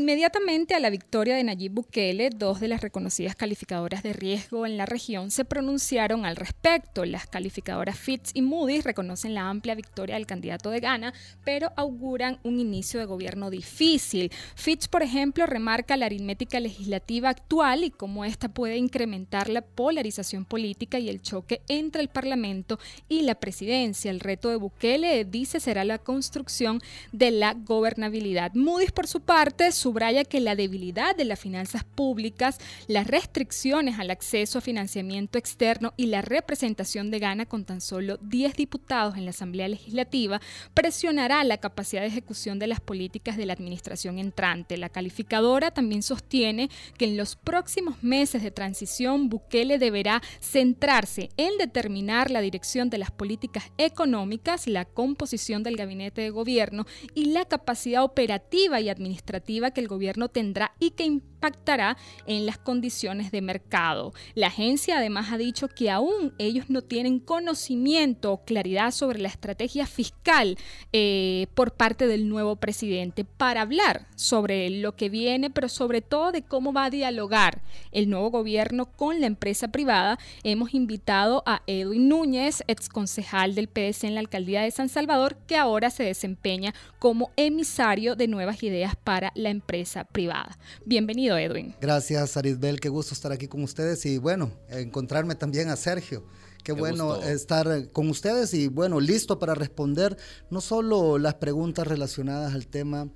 [0.00, 4.78] Inmediatamente a la victoria de Nayib Bukele, dos de las reconocidas calificadoras de riesgo en
[4.78, 7.04] la región se pronunciaron al respecto.
[7.04, 11.12] Las calificadoras Fitch y Moody's reconocen la amplia victoria del candidato de Ghana,
[11.44, 14.32] pero auguran un inicio de gobierno difícil.
[14.54, 20.46] Fitch, por ejemplo, remarca la aritmética legislativa actual y cómo esta puede incrementar la polarización
[20.46, 24.10] política y el choque entre el Parlamento y la presidencia.
[24.10, 26.80] El reto de Bukele, dice, será la construcción
[27.12, 28.54] de la gobernabilidad.
[28.54, 34.10] Moody's, por su parte, subraya que la debilidad de las finanzas públicas, las restricciones al
[34.10, 39.26] acceso a financiamiento externo y la representación de Ghana con tan solo 10 diputados en
[39.26, 40.40] la Asamblea Legislativa
[40.72, 44.78] presionará la capacidad de ejecución de las políticas de la administración entrante.
[44.78, 51.58] La calificadora también sostiene que en los próximos meses de transición Bukele deberá centrarse en
[51.58, 57.44] determinar la dirección de las políticas económicas, la composición del gabinete de gobierno y la
[57.44, 63.40] capacidad operativa y administrativa que el gobierno tendrá y que impactará en las condiciones de
[63.40, 64.12] mercado.
[64.34, 69.28] La agencia además ha dicho que aún ellos no tienen conocimiento o claridad sobre la
[69.28, 70.58] estrategia fiscal
[70.92, 76.30] eh, por parte del nuevo presidente para hablar sobre lo que viene, pero sobre todo
[76.30, 80.18] de cómo va a dialogar el nuevo gobierno con la empresa privada.
[80.44, 85.38] Hemos invitado a Edwin Núñez, ex concejal del PDC en la alcaldía de San Salvador,
[85.46, 89.69] que ahora se desempeña como emisario de nuevas ideas para la empresa
[90.12, 90.58] privada.
[90.84, 91.74] Bienvenido, Edwin.
[91.80, 92.80] Gracias, Arisbel.
[92.80, 96.24] Qué gusto estar aquí con ustedes y bueno, encontrarme también a Sergio.
[96.64, 100.16] Qué, bueno estar con ustedes y bueno, listo para responder
[100.50, 103.08] no solo las preguntas relacionadas al tema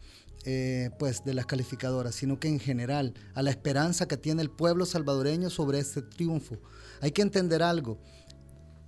[0.47, 4.51] eh, pues de las calificadoras, sino que en general a la esperanza que tiene el
[4.51, 6.59] pueblo salvadoreño sobre este triunfo.
[7.01, 7.99] Hay que entender algo.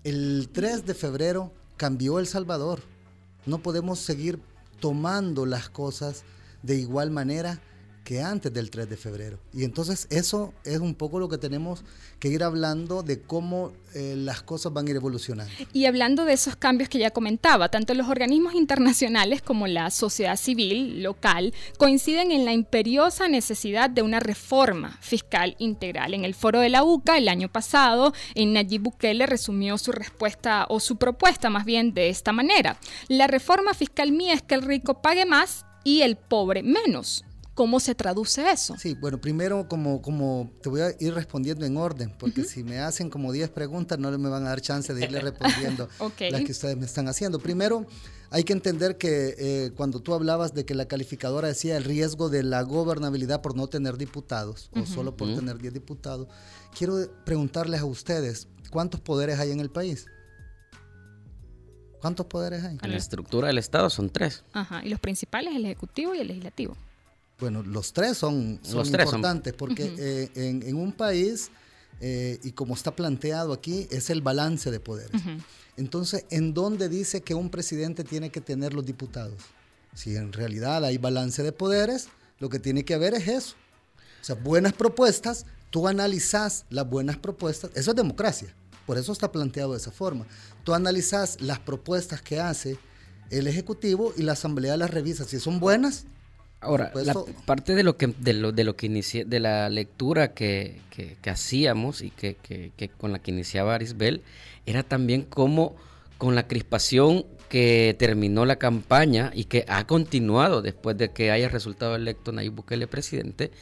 [0.05, 2.81] El 3 de febrero cambió El Salvador.
[3.45, 4.41] No podemos seguir
[4.81, 6.25] tomando las cosas
[6.67, 7.61] de igual manera
[8.07, 9.41] que antes del 3 de febrero.
[9.53, 11.83] Y entonces eso es un poco lo que tenemos
[12.21, 15.53] que ir hablando de cómo eh, las cosas van a ir evolucionando.
[15.73, 20.37] Y hablando de esos cambios que ya comentaba, tanto los organismos internacionales como la sociedad
[20.37, 26.15] civil local coinciden en la imperiosa necesidad de una reforma fiscal integral.
[26.15, 30.67] En el foro de la UCA el año pasado, en Nayib Bukele resumió su respuesta
[30.69, 32.79] o su propuesta más bien de esta manera.
[33.09, 37.25] La reforma fiscal mía es que el rico pague más y el pobre menos.
[37.55, 38.75] ¿Cómo se traduce eso?
[38.77, 42.81] Sí, bueno, primero como, como te voy a ir respondiendo en orden, porque si me
[42.81, 45.89] hacen como 10 preguntas no me van a dar chance de irle respondiendo
[46.29, 47.39] las que ustedes me están haciendo.
[47.39, 47.87] Primero,
[48.31, 52.29] hay que entender que eh, cuando tú hablabas de que la calificadora decía el riesgo
[52.29, 56.27] de la gobernabilidad por no tener diputados o solo por tener 10 diputados,
[56.77, 60.09] quiero preguntarles a ustedes, ¿cuántos poderes hay en el país?
[62.07, 62.79] ¿Cuántos poderes hay?
[62.81, 64.45] En la estructura del Estado son tres.
[64.53, 66.77] Ajá, y los principales, el Ejecutivo y el Legislativo.
[67.41, 71.51] Bueno, los tres son, son importantes porque eh, en, un país,
[72.01, 75.21] eh, y como está planteado aquí, es el balance de poderes.
[75.77, 79.43] Entonces, ¿en dónde dice que un presidente tiene que tener los diputados?
[79.93, 82.07] Si en realidad hay balance de poderes,
[82.39, 83.57] lo que tiene que haber es eso.
[84.21, 88.55] O sea, buenas propuestas, tú analizas las buenas propuestas, eso es democracia.
[88.87, 90.27] Por eso está planteado de esa forma.
[90.65, 92.79] Tú analizas las propuestas que hace
[93.31, 95.25] el Ejecutivo y la Asamblea las revisa.
[95.25, 96.07] Si son buenas.
[96.61, 97.15] Ahora, la
[97.45, 100.81] parte de lo que, de lo, de lo que inicié, de la lectura que,
[101.27, 102.37] hacíamos y que,
[102.97, 104.23] con la que iniciaba Arisbel,
[104.65, 105.77] era también como
[106.19, 111.49] con la crispación que terminó la campaña y que ha continuado después de que haya
[111.49, 113.53] resultado electo Nayib Bukele presidente,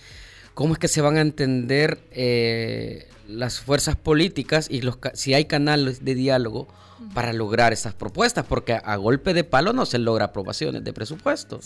[0.54, 5.44] cómo es que se van a entender eh, las fuerzas políticas y los, si hay
[5.44, 6.68] canales de diálogo
[7.12, 11.60] para lograr esas propuestas, porque a, golpe de palo no se logra aprobaciones de presupuesto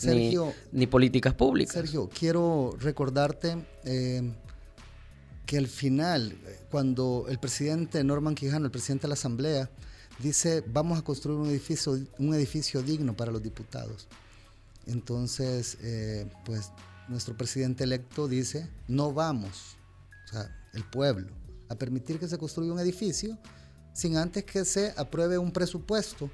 [0.72, 1.74] ni, políticas públicas.
[1.74, 4.32] Sergio, quiero recordarte eh,
[5.46, 6.36] que al final,
[6.70, 9.70] cuando el presidente Norman Quijano, el presidente de la Asamblea,
[10.18, 14.08] dice vamos a construir un edificio, un edificio digno para los diputados.
[14.86, 16.70] Entonces, eh, pues
[17.08, 19.76] nuestro presidente electo dice, no vamos,
[20.26, 21.32] o sea, el pueblo,
[21.68, 23.38] a permitir que se construya un edificio
[23.92, 26.30] sin antes que se apruebe un presupuesto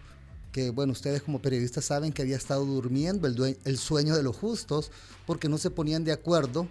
[0.53, 4.37] que, bueno, ustedes como periodistas saben que había estado durmiendo el, el sueño de los
[4.37, 4.93] justos
[5.27, 6.69] porque no se ponían de acuerdo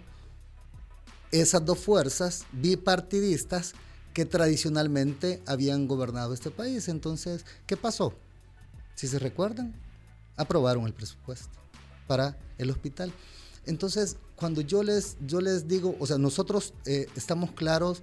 [1.32, 3.74] esas dos fuerzas bipartidistas
[4.14, 6.88] que tradicionalmente habían gobernado este país.
[6.88, 8.14] Entonces, ¿qué pasó?
[8.94, 9.74] Si se recuerdan,
[10.36, 11.58] aprobaron el presupuesto
[12.06, 13.12] para el hospital.
[13.66, 18.02] Entonces, cuando yo les, yo les digo, o sea, nosotros eh, estamos claros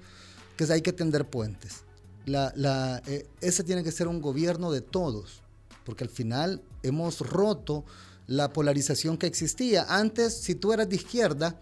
[0.57, 1.83] que hay que tender puentes.
[2.25, 5.41] La, eh, ese tiene que ser un gobierno de todos,
[5.85, 7.83] porque al final hemos roto
[8.27, 9.85] la polarización que existía.
[9.89, 11.59] Antes, si tú eras de izquierda,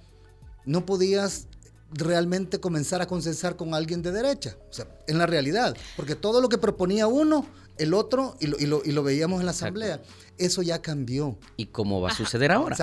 [0.66, 1.48] no podías
[1.92, 6.42] realmente comenzar a consensar con alguien de derecha, o sea, en la realidad, porque todo
[6.42, 7.48] lo que proponía uno,
[7.78, 10.02] el otro, y lo, y lo, veíamos en la asamblea,
[10.40, 11.38] eso ya cambió.
[11.58, 12.76] ¿Y cómo va a suceder ahora?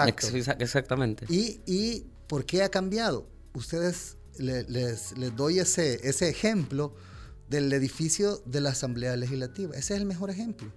[0.58, 1.26] Exactamente.
[1.28, 3.26] ¿Y, ¿Y por qué ha cambiado?
[3.54, 6.94] Ustedes les, les, doy ese, ese ejemplo
[7.48, 9.74] del edificio de la Asamblea Legislativa.
[9.76, 10.70] Ese es el mejor ejemplo.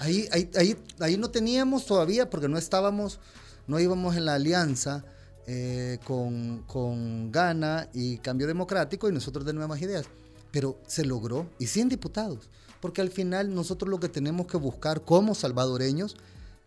[0.00, 3.20] Ahí, ahí, ahí, ahí no teníamos todavía, porque no estábamos,
[3.66, 5.04] no íbamos en la alianza
[5.46, 10.06] eh, con, con Gana y Cambio Democrático y nosotros de Nuevas Ideas.
[10.50, 12.48] Pero se logró, y 100 diputados,
[12.82, 16.16] porque al final nosotros lo que tenemos que buscar como salvadoreños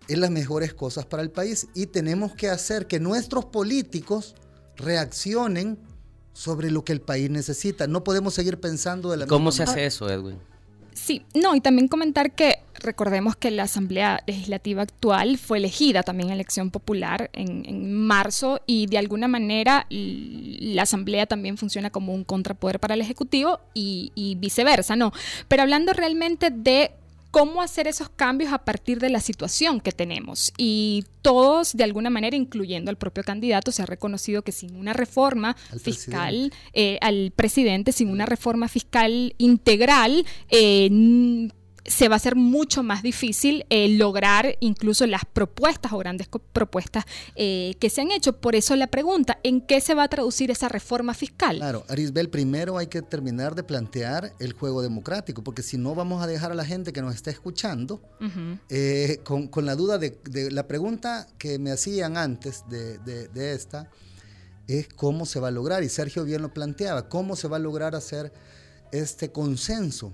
[0.08, 4.34] es las mejores cosas para el país y tenemos que hacer que nuestros políticos
[4.78, 5.78] reaccionen
[6.32, 7.88] sobre lo que el país necesita.
[7.88, 10.40] No podemos seguir pensando de la ¿Cómo se hace eso, Edwin?
[10.95, 16.30] Sí, no, y también comentar que recordemos que la Asamblea Legislativa actual fue elegida también
[16.30, 22.24] en elección popular en, marzo y de alguna manera la Asamblea también funciona como un
[22.24, 25.12] contrapoder para el Ejecutivo y, y viceversa, ¿no?
[25.50, 26.92] Pero hablando realmente de
[27.36, 30.54] cómo hacer esos cambios a partir de la situación que tenemos.
[30.58, 34.94] Y todos, de alguna manera, incluyendo al propio candidato, se ha reconocido que sin una
[34.94, 41.50] reforma fiscal, eh, al presidente, sin una reforma fiscal integral, eh,
[41.86, 47.06] se va a ser mucho más difícil eh, lograr incluso las propuestas o grandes propuestas
[47.36, 48.34] eh, que se han hecho.
[48.34, 51.58] Por eso la pregunta, ¿en qué se va a traducir esa reforma fiscal?
[51.58, 56.24] Claro, Arisbel, primero hay que terminar de plantear el juego democrático, porque si no vamos
[56.24, 58.02] a dejar a la gente que nos está escuchando
[58.70, 60.18] eh, con, la duda de,
[60.52, 63.90] la pregunta que me hacían antes de, de esta,
[64.68, 67.60] es cómo se va a lograr, y Sergio bien lo planteaba, cómo se va a
[67.60, 68.31] lograr hacer
[69.00, 70.13] este consenso.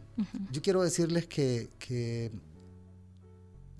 [0.51, 2.31] Yo quiero decirles que,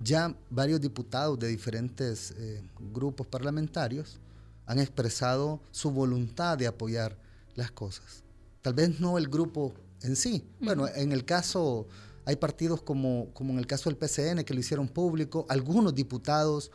[0.00, 2.60] ya varios diputados de diferentes eh,
[2.92, 4.18] grupos parlamentarios
[4.66, 7.16] han expresado su voluntad de apoyar
[7.54, 8.24] las cosas.
[8.62, 10.44] Tal vez no el grupo en sí.
[10.60, 11.86] Bueno, en el caso,
[12.24, 16.70] hay partidos como, como en el caso del PCN que lo hicieron público, algunos diputados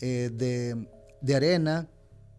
[0.00, 0.88] eh, de,
[1.20, 1.88] de, Arena,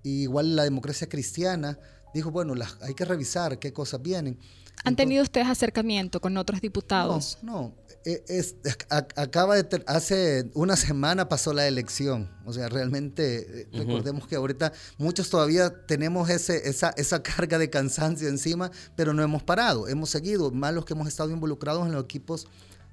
[0.04, 1.80] igual la democracia cristiana,
[2.14, 4.38] dijo, bueno, hay que revisar qué cosas vienen.
[4.84, 7.38] ¿Han tenido ustedes acercamiento con otros diputados?
[7.42, 7.84] No, no.
[8.06, 8.56] E, es,
[8.90, 14.74] acaba de hace una semana pasó la elección, o sea, realmente eh, recordemos que ahorita
[14.98, 20.10] muchos todavía tenemos ese, esa, esa carga de cansancio encima, pero no hemos parado, hemos
[20.10, 22.48] seguido, más los que hemos estado involucrados en los equipos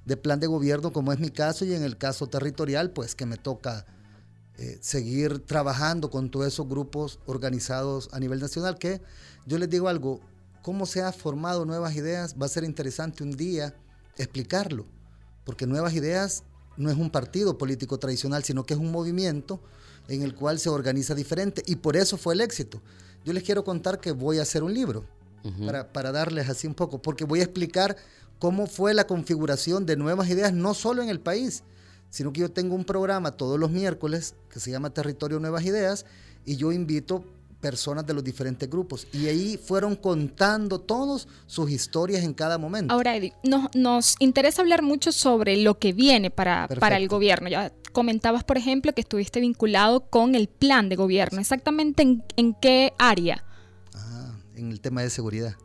[0.05, 3.25] de plan de gobierno, como es mi caso, y en el caso territorial, pues que
[3.25, 3.85] me toca
[4.57, 9.01] eh, seguir trabajando con todos esos grupos organizados a nivel nacional, que
[9.45, 10.21] yo les digo algo,
[10.61, 13.75] cómo se han formado nuevas ideas, va a ser interesante un día
[14.17, 14.85] explicarlo,
[15.43, 16.43] porque nuevas ideas
[16.77, 19.61] no es un partido político tradicional, sino que es un movimiento
[20.07, 22.81] en el cual se organiza diferente y por eso fue el éxito.
[23.23, 25.05] Yo les quiero contar que voy a hacer un libro
[25.65, 27.97] para, para darles así un poco, porque voy a explicar
[28.39, 31.63] cómo fue la configuración de nuevas ideas, no solo en el país,
[32.09, 36.05] sino que yo tengo un programa todos los miércoles que se llama Territorio Nuevas Ideas
[36.45, 37.23] y yo invito
[37.61, 39.07] personas de los diferentes grupos.
[39.13, 42.93] Y ahí fueron contando todos sus historias en cada momento.
[42.93, 47.47] Ahora, Eddie, nos, nos interesa hablar mucho sobre lo que viene para, para el gobierno.
[47.47, 51.39] Ya comentabas, por ejemplo, que estuviste vinculado con el plan de gobierno.
[51.39, 52.01] ¿Exactamente
[52.35, 53.45] en, qué área?
[53.93, 55.55] Ah, en el tema de seguridad.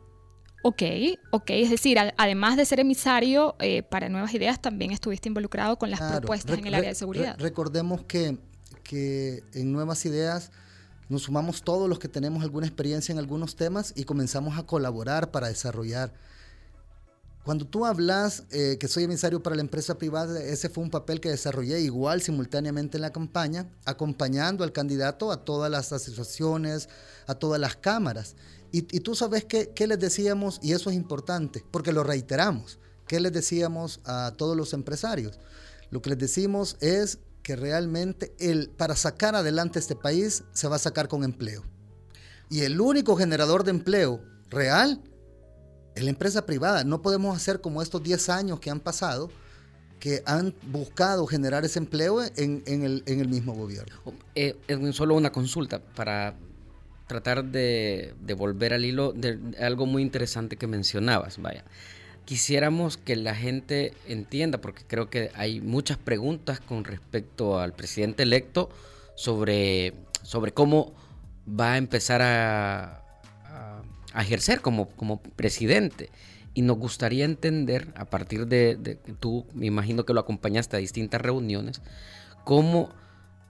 [0.63, 0.83] Ok,
[1.31, 5.89] ok, es decir, además de ser emisario eh, para Nuevas Ideas, también estuviste involucrado con
[5.89, 7.37] las propuestas en el área de seguridad.
[7.39, 8.37] recordemos que,
[8.83, 10.51] que en Nuevas Ideas
[11.09, 15.31] nos sumamos todos los que tenemos alguna experiencia en algunos temas y comenzamos a colaborar
[15.31, 16.13] para desarrollar.
[17.47, 21.21] Cuando tú hablas eh, que soy emisario para la empresa privada, ese fue un papel
[21.21, 26.89] que desarrollé igual simultáneamente en la campaña, acompañando al candidato a todas las asociaciones,
[27.25, 28.35] a todas las cámaras.
[28.73, 33.21] Y, tú sabes qué, qué les decíamos, y eso es importante, porque lo reiteramos, ¿qué
[33.21, 35.39] les decíamos a todos los empresarios?
[35.89, 40.75] Lo que les decimos es que realmente el, para sacar adelante este país se va
[40.75, 41.63] a sacar con empleo.
[42.49, 45.01] Y el único generador de empleo real
[45.95, 46.83] es la empresa privada.
[46.83, 49.31] No podemos hacer como estos 10 años que han pasado,
[49.97, 53.95] que han buscado generar ese empleo en, el, mismo gobierno.
[54.35, 54.57] Eh,
[54.91, 56.35] solo una consulta para
[57.07, 61.41] tratar de, de volver al hilo de algo muy interesante que mencionabas.
[61.41, 61.63] Vaya,
[62.27, 68.23] quisiéramos que la gente entienda, porque creo que hay muchas preguntas con respecto al presidente
[68.23, 68.69] electo
[69.15, 69.93] sobre,
[70.23, 70.93] sobre cómo
[71.47, 73.01] va a empezar a,
[74.19, 76.09] ejercer como, como presidente.
[76.53, 80.79] y nos gustaría entender, a partir de, que tú, me imagino que lo acompañaste a
[80.79, 81.81] distintas reuniones,
[82.43, 82.89] cómo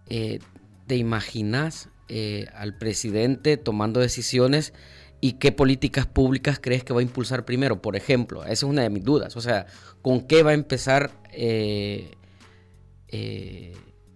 [0.08, 0.40] eh,
[0.86, 4.74] te imaginas eh, al presidente tomando decisiones
[5.20, 7.82] y qué políticas públicas crees que va a impulsar primero.
[7.82, 9.36] Por ejemplo, esa es una de mis dudas.
[9.36, 9.66] O sea,
[10.02, 12.12] ¿con qué va a empezar eh,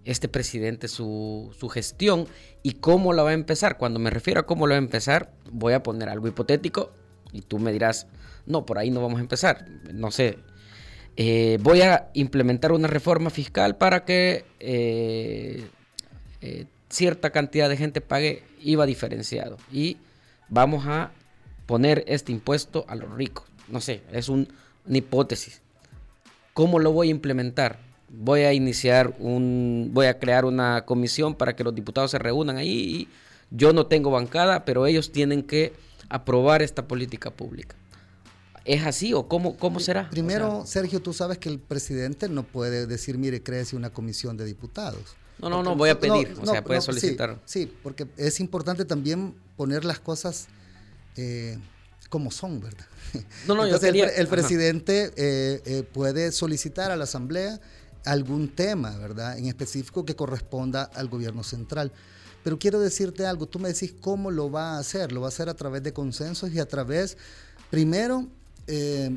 [0.04, 2.26] este presidente su, gestión
[2.62, 3.78] y cómo la va a empezar?
[3.78, 6.92] Cuando me refiero a cómo la va a empezar, voy a poner algo hipotético
[7.32, 8.06] y tú me dirás,
[8.46, 9.66] no, por ahí no vamos a empezar.
[9.92, 10.38] No sé.
[11.16, 15.66] Eh, voy a implementar una reforma fiscal para que eh,
[16.40, 19.58] eh, cierta cantidad de gente pague IVA diferenciado.
[19.70, 19.98] Y
[20.52, 21.10] vamos a
[21.66, 23.46] poner este impuesto a los ricos.
[23.68, 24.46] No sé, es una
[24.86, 25.62] hipótesis.
[26.52, 27.78] ¿Cómo lo voy a implementar?
[28.10, 32.58] Voy a iniciar un, voy a crear una comisión para que los diputados se reúnan
[32.58, 33.08] ahí.
[33.50, 35.72] yo no tengo bancada, pero ellos tienen que
[36.10, 37.74] aprobar esta política pública.
[38.66, 40.10] ¿Es así o cómo, cómo será?
[40.10, 44.44] Primero, Sergio, tú sabes que el presidente no puede decir, mire, créese una comisión de
[44.44, 45.16] diputados.
[45.42, 47.40] No, no, no, voy a pedir, o sea, puede solicitar.
[47.44, 50.46] Sí, porque es importante también poner las cosas
[51.16, 51.58] eh,
[52.08, 52.86] como son, ¿verdad?
[53.46, 57.60] No, no, yo quería, el, presidente eh, eh, puede solicitar a la Asamblea
[58.04, 59.36] algún tema, ¿verdad?
[59.36, 61.92] En específico que corresponda al gobierno central.
[62.42, 65.28] Pero quiero decirte algo, tú me decís cómo lo va a hacer, lo va a
[65.28, 67.16] hacer a través de consensos y a través,
[67.70, 68.28] primero,
[68.66, 69.16] eh,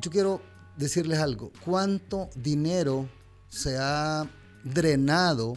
[0.00, 0.40] yo quiero
[0.76, 1.52] decirles algo.
[1.64, 3.08] ¿Cuánto dinero
[3.48, 4.28] se ha
[4.64, 5.54] drenado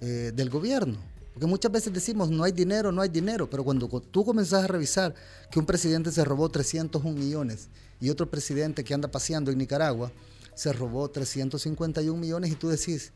[0.00, 0.98] eh, del gobierno?
[1.32, 4.66] Porque muchas veces decimos, no hay dinero, no hay dinero, pero cuando tú comenzás a
[4.66, 5.14] revisar
[5.50, 7.68] que un presidente se robó 301 millones
[8.00, 10.12] y otro presidente que anda paseando en Nicaragua
[10.54, 13.12] se robó 351 millones y tú decís,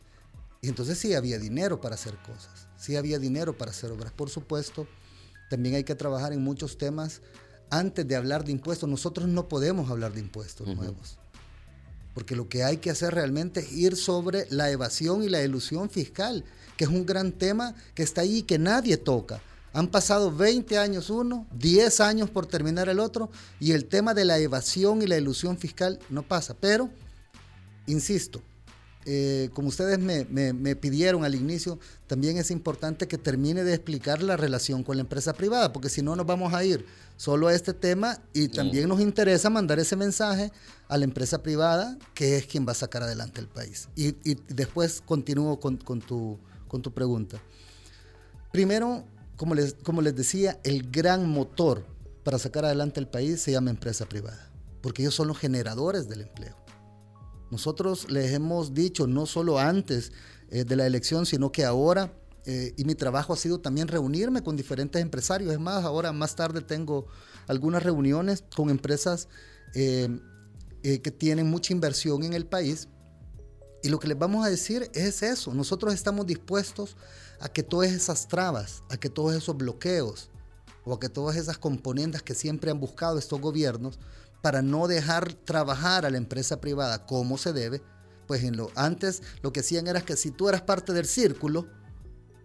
[0.63, 4.13] y entonces sí había dinero para hacer cosas, sí había dinero para hacer obras.
[4.13, 4.87] Por supuesto,
[5.51, 7.21] también hay que trabajar en muchos temas
[7.71, 11.19] antes de hablar de impuestos, nosotros no podemos hablar de impuestos nuevos.
[12.15, 15.91] Porque lo que hay que hacer realmente es ir sobre la evasión y la ilusión
[15.91, 16.45] fiscal,
[16.77, 19.43] que es un gran tema que está ahí y que nadie toca.
[19.73, 24.25] Han pasado 20 años uno, 10 años por terminar el otro, y el tema de
[24.25, 26.55] la evasión y la ilusión fiscal no pasa.
[26.55, 26.91] Pero,
[27.87, 28.41] insisto,
[29.07, 34.37] eh, como ustedes me, pidieron al inicio, también es importante que termine de explicar la
[34.37, 37.75] relación con la empresa privada, porque si no nos vamos a ir solo a este
[37.75, 40.51] tema y también nos interesa mandar ese mensaje
[40.89, 43.89] a la empresa privada, que es quien va a sacar adelante el país.
[43.95, 44.13] Y,
[44.49, 47.41] después continúo con, tu, con tu pregunta.
[48.53, 49.05] Primero,
[49.37, 51.85] como les, como les decía, el gran motor
[52.23, 56.23] para sacar adelante el país se llama empresa privada, porque ellos son los generadores del
[56.23, 56.64] empleo.
[57.55, 60.11] Nosotros les hemos dicho, no solo antes
[60.51, 62.13] eh, de la elección, sino que ahora,
[62.47, 65.53] eh, y mi trabajo ha sido también reunirme con diferentes empresarios.
[65.53, 67.07] Es más, ahora más tarde tengo
[67.47, 69.29] algunas reuniones con empresas
[69.73, 70.09] eh,
[70.83, 72.89] que tienen mucha inversión en el país.
[73.85, 75.55] Y lo que les vamos a decir es eso.
[75.55, 76.97] Nosotros estamos dispuestos
[77.39, 80.29] a que todas esas trabas, a que todos esos bloqueos
[80.85, 84.01] o a que todas esas componentes que siempre han buscado estos gobiernos
[84.45, 87.81] para no dejar trabajar a la empresa privada como se debe,
[88.27, 91.67] pues en lo, antes lo que hacían era que si tú eras parte del círculo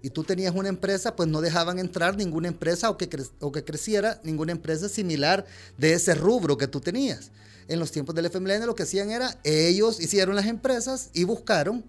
[0.02, 3.10] y tú tenías una empresa, pues no dejaban entrar ninguna empresa o que,
[3.42, 5.46] o que creciera ninguna empresa similar
[5.78, 7.32] de ese rubro que tú tenías.
[7.68, 11.84] En los tiempos del FMLN lo que hacían era, ellos hicieron las empresas y buscaron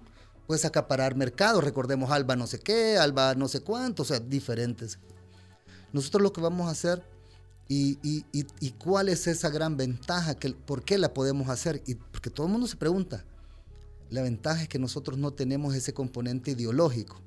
[0.49, 1.61] pues acaparar mercado.
[1.61, 4.99] Recordemos Alba no sé qué, Alba no sé cuánto, o sea, diferentes.
[5.93, 7.01] Nosotros lo que vamos a hacer
[7.73, 10.35] y, cuál es esa gran ventaja?
[10.35, 11.83] Que, ¿Por qué la podemos hacer?
[11.87, 13.25] Y porque todo el mundo se pregunta.
[14.11, 17.21] La ventaja es que nosotros no tenemos ese componente ideológico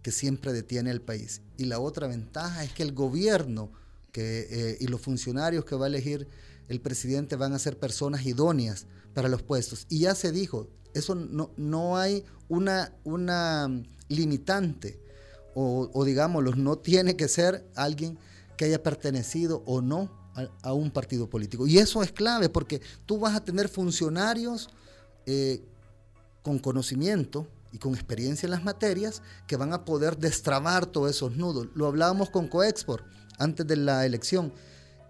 [0.00, 1.42] que siempre detiene al país.
[1.58, 3.70] Y la otra ventaja es que el gobierno
[4.10, 6.26] que, eh, y los funcionarios que va a elegir
[6.68, 9.86] el presidente van a ser personas idóneas para los puestos.
[9.90, 13.68] Y ya se dijo, eso no, no hay una, una
[14.08, 14.98] limitante,
[15.54, 18.18] o, o digámoslo, no tiene que ser alguien
[18.56, 20.10] que haya pertenecido o no
[20.62, 21.66] a, un partido político.
[21.66, 24.68] Y eso es clave porque tú vas a tener funcionarios
[25.26, 25.62] eh,
[26.42, 31.36] con conocimiento y con experiencia en las materias que van a poder destrabar todos esos
[31.36, 31.68] nudos.
[31.74, 33.04] Lo hablábamos con Coexport
[33.38, 34.52] antes de la elección.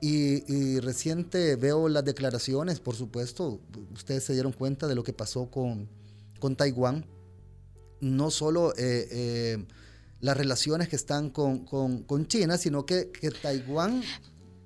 [0.01, 3.61] Y, reciente veo las declaraciones, por supuesto,
[3.95, 5.89] ustedes se dieron cuenta de lo que pasó con,
[6.41, 7.07] con Taiwán.
[8.01, 9.65] No solo eh, eh,
[10.23, 13.11] las relaciones que están con, China, sino que,
[13.43, 14.03] Taiwán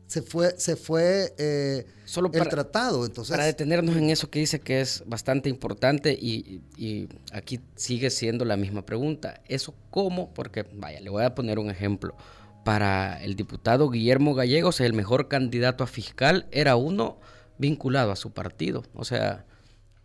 [0.06, 3.06] se fue, se fue eh, Solo el tratado.
[3.06, 8.10] Entonces, para detenernos en eso que dice que es bastante importante y, y, aquí sigue
[8.10, 9.40] siendo la misma pregunta.
[9.48, 10.32] ¿Eso cómo?
[10.34, 12.14] Porque, vaya, le voy a poner un ejemplo.
[12.62, 17.18] para el diputado Guillermo Gallegos el mejor candidato a fiscal era uno
[17.56, 18.84] vinculado a su partido.
[18.92, 19.46] O sea,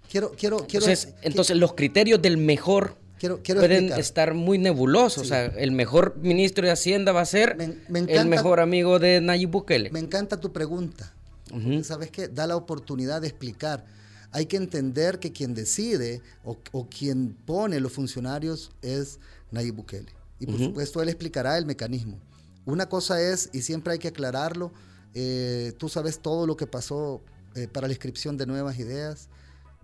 [0.10, 5.24] quiero, quiero, quiero, entonces, entonces los criterios del mejor pueden estar muy nebulosos.
[5.24, 7.58] O sea, el mejor ministro de Hacienda va a ser
[7.90, 9.92] el mejor amigo de Nayib Bukele.
[9.92, 11.14] Me encanta tu pregunta.
[11.84, 12.28] ¿Sabes qué?
[12.28, 13.86] Da la oportunidad de explicar.
[14.32, 19.20] Hay que entender que quien decide o, quien pone los funcionarios es
[19.52, 20.12] Nayib Bukele.
[20.40, 22.20] Y por supuesto él explicará el mecanismo.
[22.66, 24.72] Una cosa es, y siempre hay que aclararlo,
[25.14, 27.22] eh, tú sabes todo lo que pasó
[27.56, 29.30] eh, para la inscripción de nuevas ideas.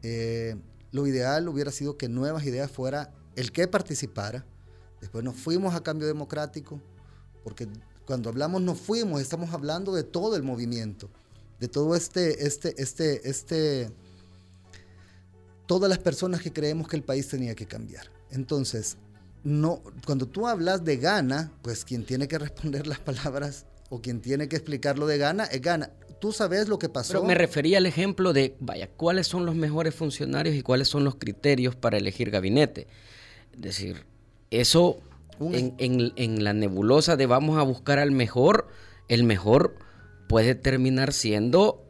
[0.04, 0.56] Eh,
[0.92, 4.44] lo ideal hubiera sido que nuevas ideas fuera el que participara.
[5.00, 6.82] Después nos fuimos a cambio democrático,
[7.44, 7.68] porque
[8.06, 11.10] cuando hablamos nos fuimos, estamos hablando de todo el movimiento,
[11.60, 13.92] de todo este, este, este, este,
[15.68, 18.08] todas las personas que creemos que el país tenía que cambiar.
[18.32, 18.98] Entonces,
[19.44, 24.20] no, cuando tú hablas de Gana, pues quien tiene que responder las palabras o quien
[24.20, 25.92] tiene que explicar lo de Gana es Gana.
[26.20, 27.14] Tú sabes lo que pasó.
[27.14, 31.04] Pero me refería al ejemplo de, vaya, ¿cuáles son los mejores funcionarios y cuáles son
[31.04, 32.88] los criterios para elegir gabinete?
[33.58, 34.06] Decir,
[34.52, 35.02] eso
[35.40, 38.68] en, la nebulosa de vamos a buscar al mejor,
[39.08, 39.76] el mejor
[40.28, 41.84] puede terminar siendo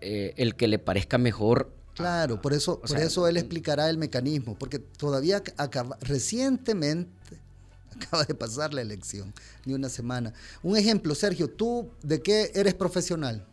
[0.00, 1.72] eh, el que le parezca mejor.
[1.94, 7.40] Claro, por eso, por eso él explicará el mecanismo, porque todavía acaba, recientemente
[7.96, 9.32] acaba de pasar la elección,
[9.64, 10.32] ni una semana.
[10.62, 13.46] Un ejemplo, Sergio, ¿tú de qué eres profesional?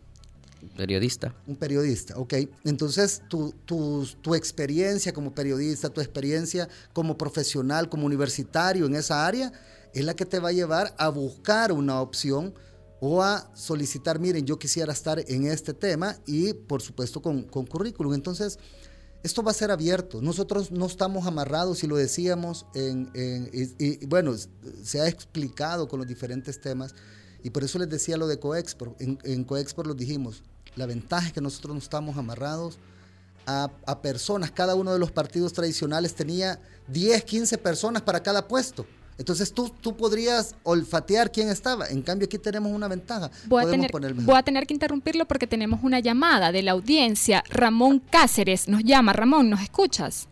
[0.75, 1.35] Periodista.
[1.47, 2.33] Un periodista, ok.
[2.63, 9.51] Entonces, tu, tu, experiencia como periodista, tu experiencia como profesional, como universitario en esa área,
[9.93, 12.53] es la que te va a llevar a buscar una opción
[12.99, 17.65] o a solicitar, miren, yo quisiera estar en este tema y, por supuesto, con, con
[17.65, 18.13] currículum.
[18.13, 18.59] Entonces,
[19.23, 20.21] esto va a ser abierto.
[20.21, 23.09] Nosotros no estamos amarrados, y lo decíamos, en,
[23.53, 24.35] y, bueno,
[24.83, 26.95] se ha explicado con los diferentes temas,
[27.43, 28.99] y por eso les decía lo de Coexport.
[29.01, 30.43] En, en Coexport lo dijimos,
[30.75, 32.79] la ventaja es que nosotros no estamos amarrados
[33.45, 33.69] a,
[34.01, 34.51] personas.
[34.51, 38.85] Cada uno de los partidos tradicionales tenía 10, 15 personas para cada puesto.
[39.17, 41.87] Entonces tú, tú podrías olfatear quién estaba.
[41.87, 43.29] En cambio aquí tenemos una ventaja.
[43.45, 47.43] Voy a, tener, voy a tener que interrumpirlo porque tenemos una llamada de la audiencia.
[47.49, 49.13] Ramón Cáceres nos llama.
[49.13, 50.27] Ramón, ¿nos escuchas?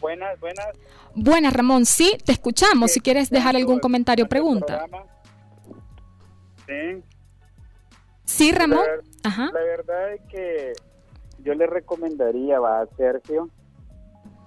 [0.00, 0.66] Buenas, buenas.
[1.14, 1.86] Buenas, Ramón.
[1.86, 2.90] Sí, te escuchamos.
[2.90, 4.84] Si quieres dejar algún comentario o pregunta.
[6.66, 7.02] Sí.
[8.24, 8.84] Sí, Ramón.
[9.24, 10.72] La, verdad es que
[11.38, 13.48] yo le recomendaría va, a Sergio.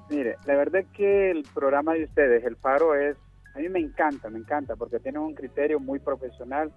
[0.09, 3.17] Mire, la verdad es que el programa de ustedes, El Faro, es.
[3.55, 6.71] A mí me encanta, me encanta, porque tienen un criterio muy profesional.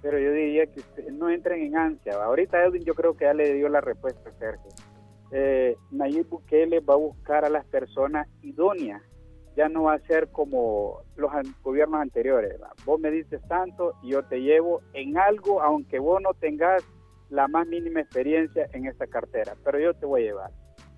[0.00, 2.14] Pero yo diría que no entren en ansia.
[2.14, 4.70] Ahorita Edwin, yo creo que ya le dio la respuesta a Sergio.
[5.30, 9.02] Eh, Nayib Bukele va a buscar a las personas idóneas
[9.56, 11.30] ya no va a ser como los
[11.62, 12.58] gobiernos anteriores.
[12.84, 16.82] Vos me dices tanto y yo te llevo en algo, aunque vos no tengas
[17.30, 20.50] la más mínima experiencia en esta cartera, pero yo te voy a llevar.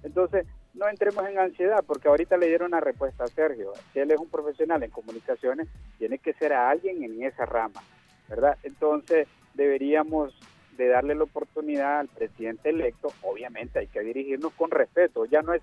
[0.02, 3.72] Entonces, no entremos en ansiedad, porque ahorita le dieron una respuesta a Sergio.
[3.92, 7.82] Si él es un profesional en comunicaciones, tiene que ser a alguien en esa rama,
[8.28, 8.58] ¿verdad?
[8.62, 10.38] Entonces, deberíamos
[10.76, 15.54] de darle la oportunidad al presidente electo, obviamente hay que dirigirnos con respeto, ya no
[15.54, 15.62] es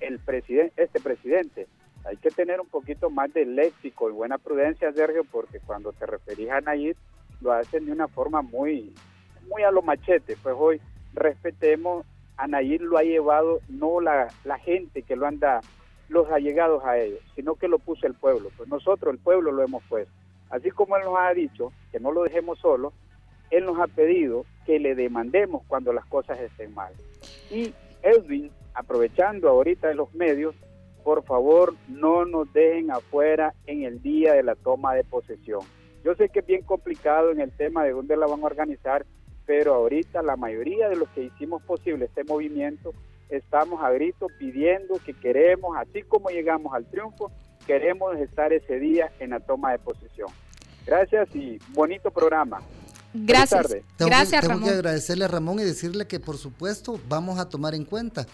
[0.00, 1.66] el presidente, este presidente,
[2.04, 6.06] hay que tener un poquito más de léxico y buena prudencia, Sergio, porque cuando te
[6.06, 6.96] referís a Nayib,
[7.40, 8.94] lo hacen de una forma muy,
[9.48, 10.36] muy a lo machete.
[10.42, 10.80] Pues hoy
[11.12, 12.04] respetemos,
[12.36, 15.60] a Nayib lo ha llevado no la, la gente que lo anda,
[16.08, 18.50] los allegados a ellos, sino que lo puso el pueblo.
[18.56, 20.12] Pues nosotros, el pueblo, lo hemos puesto.
[20.50, 22.92] Así como él nos ha dicho que no lo dejemos solo,
[23.50, 26.92] él nos ha pedido que le demandemos cuando las cosas estén mal.
[27.50, 30.54] Y Edwin, aprovechando ahorita de los medios,
[31.02, 35.60] por favor no nos dejen afuera en el día de la toma de posesión.
[36.02, 39.06] Yo sé que es bien complicado en el tema de dónde la van a organizar,
[39.46, 42.92] pero ahorita la mayoría de los que hicimos posible este movimiento
[43.28, 47.30] estamos a grito pidiendo que queremos, así como llegamos al triunfo,
[47.66, 50.28] queremos estar ese día en la toma de posesión.
[50.86, 52.60] Gracias y bonito programa.
[53.14, 53.76] Gracias.
[53.98, 54.64] Gracias, Ramón.
[54.64, 58.26] Tengo que agradecerle a Ramón y decirle que por supuesto vamos a tomar en cuenta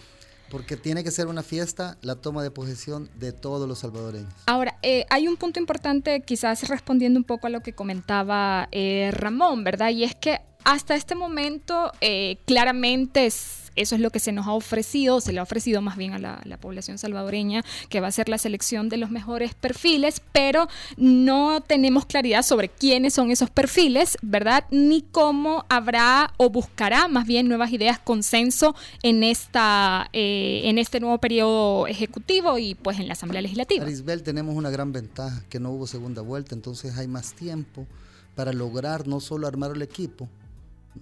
[0.49, 4.33] porque tiene que ser una fiesta la toma de posesión de todos los salvadoreños.
[4.47, 9.11] Ahora, eh, hay un punto importante, quizás respondiendo un poco a lo que comentaba eh,
[9.13, 9.91] Ramón, ¿verdad?
[9.91, 14.47] Y es que hasta este momento eh, claramente es eso es lo que se nos
[14.47, 18.11] ha ofrecido, se le ha ofrecido más bien a la, población salvadoreña, que va a
[18.11, 23.49] ser la selección de los mejores perfiles, pero no tenemos claridad sobre quiénes son esos
[23.49, 24.65] perfiles, ¿verdad?
[24.69, 30.99] Ni cómo habrá o buscará más bien nuevas ideas, consenso en, esta, eh, en este
[30.99, 33.83] nuevo periodo ejecutivo y pues en la Asamblea Legislativa.
[33.83, 37.87] Arisbel, tenemos una gran ventaja, que no hubo segunda vuelta, entonces hay más tiempo
[38.35, 40.29] para lograr no solo armar el equipo,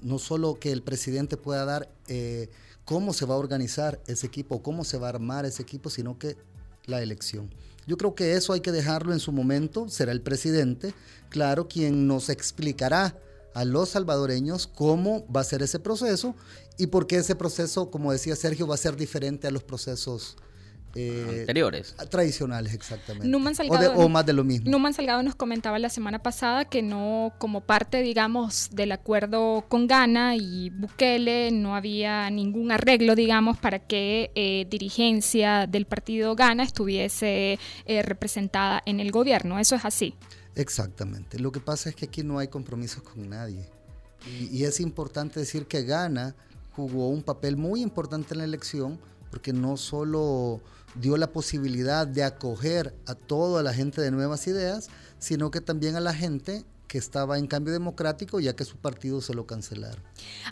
[0.02, 2.49] no solo que el presidente pueda dar eh,
[2.86, 6.17] cómo se va a organizar ese equipo, cómo se va a armar ese equipo, sino
[6.17, 6.38] que
[6.86, 7.54] la elección.
[7.88, 10.93] Yo creo que eso hay que dejarlo en su momento, será el presidente,
[11.30, 13.17] claro, quien nos explicará
[13.54, 16.36] a los salvadoreños cómo va a ser ese proceso
[16.78, 20.38] y por qué ese proceso, como decía Sergio, va a ser diferente a los procesos
[20.95, 21.95] eh, anteriores.
[22.10, 23.30] Tradicionales, exactamente.
[23.95, 24.69] o, más de lo mismo.
[24.69, 29.88] Numan Salgado nos comentaba la semana pasada que no, como parte, digamos, del acuerdo con
[29.88, 36.63] Ghana y Bukele, no había ningún arreglo, digamos, para que eh, dirigencia del partido Ghana
[36.63, 39.60] estuviese eh, representada en el gobierno.
[39.60, 40.15] ¿Eso es así?
[40.56, 41.39] Exactamente.
[41.39, 43.69] Lo que pasa es que aquí no hay compromisos con nadie.
[44.25, 46.36] Y, y es importante decir que Ghana
[46.71, 50.61] jugó un papel muy importante en la elección porque no solo
[50.95, 54.89] dio la posibilidad de acoger a toda la gente de nuevas ideas,
[55.19, 59.21] sino que también a la gente que estaba en cambio democrático ya que su partido
[59.21, 60.01] se lo cancelaron.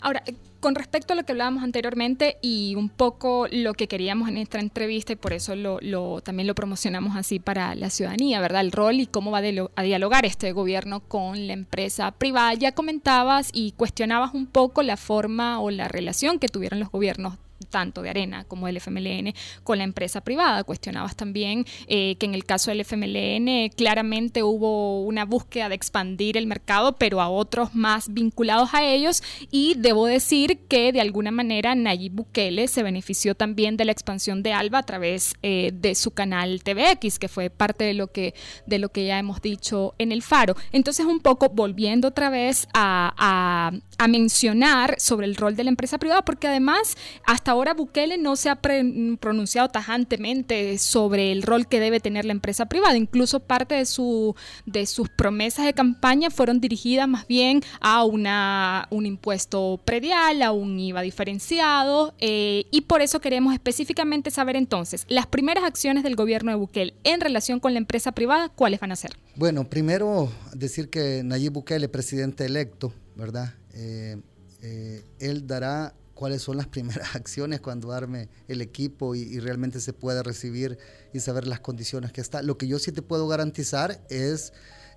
[0.00, 0.22] Ahora,
[0.60, 4.58] con respecto a lo que hablábamos anteriormente y un poco lo que queríamos en esta
[4.58, 8.62] entrevista y por eso lo, también lo promocionamos así para la ciudadanía, ¿verdad?
[8.62, 12.54] El rol y cómo va a dialogar este gobierno con la empresa privada.
[12.54, 17.34] Ya comentabas y cuestionabas un poco la forma o la relación que tuvieron los gobiernos
[17.66, 20.64] tanto de Arena como del FMLN con la empresa privada.
[20.64, 26.36] Cuestionabas también eh, que en el caso del FMLN claramente hubo una búsqueda de expandir
[26.36, 29.22] el mercado, pero a otros más vinculados a ellos.
[29.50, 34.42] Y debo decir que de alguna manera Nayib Bukele se benefició también de la expansión
[34.42, 38.34] de Alba a través eh, de su canal TVX, que fue parte de lo que,
[38.66, 40.56] de lo que ya hemos dicho en el Faro.
[40.72, 43.72] Entonces, un poco volviendo otra vez a, a
[44.06, 48.50] mencionar sobre el rol de la empresa privada, porque además hasta ahora Bukele no se
[48.50, 52.96] ha pronunciado tajantemente sobre el rol que debe tener la empresa privada.
[52.96, 58.86] Incluso parte de, su, de sus promesas de campaña fueron dirigidas más bien a una,
[58.90, 65.06] un impuesto predial, a un IVA diferenciado, eh, y por eso queremos específicamente saber entonces
[65.08, 68.92] las primeras acciones del gobierno de Bukele en relación con la empresa privada, ¿cuáles van
[68.92, 69.16] a ser?
[69.36, 73.54] Bueno, primero decir que Nayib Bukele, presidente electo, ¿verdad?
[73.80, 74.20] Eh,
[74.60, 79.92] eh, él dará cuáles son las primeras acciones cuando arme el equipo y, realmente se
[79.92, 80.78] pueda recibir
[81.12, 82.42] y saber las condiciones que está.
[82.42, 84.52] Lo que yo sí te puedo garantizar es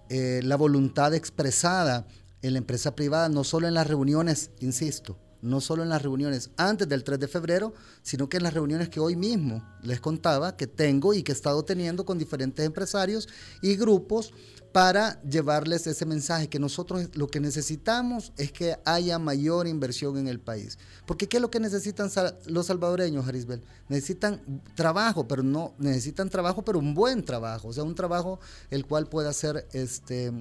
[0.09, 2.07] eh, la voluntad expresada
[2.41, 6.51] en la empresa privada, no solo en las reuniones, insisto, no solo en las reuniones
[6.57, 7.73] antes del 3 de febrero,
[8.03, 11.35] sino que en las reuniones que hoy mismo les contaba que tengo y que he
[11.35, 13.27] estado teniendo con diferentes empresarios
[13.61, 14.33] y grupos
[14.71, 20.27] para llevarles ese mensaje, que nosotros lo que necesitamos es que haya mayor inversión en
[20.27, 20.77] el país.
[21.05, 22.09] Porque ¿qué es lo que necesitan
[22.45, 23.61] los salvadoreños, Arisbel?
[23.89, 28.85] Necesitan trabajo, pero no, necesitan trabajo, pero un buen trabajo, o sea, un trabajo el
[28.85, 30.31] cual pueda ser este,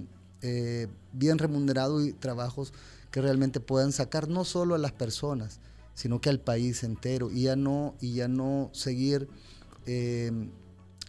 [0.42, 2.72] eh, bien remunerado y trabajos
[3.10, 5.60] que realmente puedan sacar no solo a las personas,
[5.94, 9.28] sino que al país entero y ya no, y ya no seguir...
[9.86, 10.50] Eh,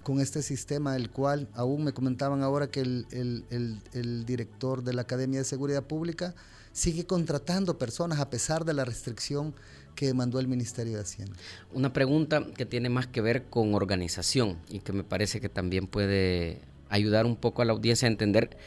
[0.03, 5.39] con este sistema, el cual aún me comentaban ahora que el, director de la Academia
[5.39, 6.35] de Seguridad Pública
[6.71, 9.53] sigue contratando personas a pesar de la restricción
[9.95, 11.35] que mandó el Ministerio de Hacienda.
[11.73, 15.87] Una pregunta que tiene más que ver con organización y que me parece que también
[15.87, 18.57] puede ayudar un poco a la audiencia a entender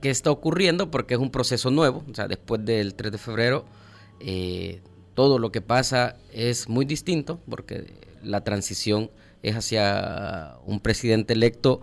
[0.00, 3.64] qué está ocurriendo porque es un proceso nuevo, o sea, después del 3 de febrero
[4.20, 4.80] eh,
[5.14, 7.86] todo lo que pasa es muy distinto porque
[8.22, 9.10] la transición
[9.42, 11.80] es hacia un presidente electo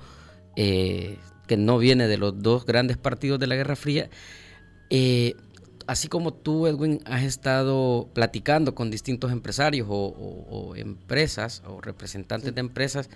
[0.56, 4.10] eh, que no viene de los dos grandes partidos de la Guerra Fría.
[4.90, 5.36] Eh,
[5.88, 12.62] así como tú, Edwin, has estado platicando con distintos empresarios o, empresas o representantes de
[12.62, 13.10] empresas,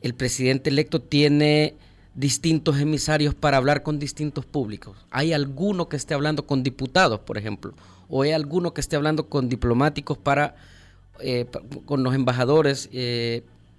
[0.00, 1.76] el presidente electo tiene
[2.14, 4.96] distintos emisarios para hablar con distintos públicos.
[5.10, 7.74] ¿Hay alguno que esté hablando con diputados, por ejemplo?
[8.08, 10.54] ¿O hay alguno que esté hablando con diplomáticos para,
[11.20, 11.46] eh,
[11.86, 12.90] con los embajadores